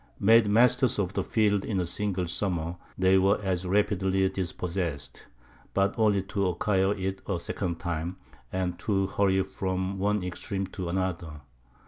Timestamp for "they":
2.97-3.19